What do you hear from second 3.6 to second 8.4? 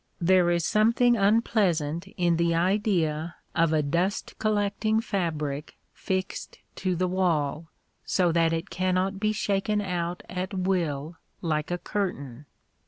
a dust collecting fabric fixed to the wall, so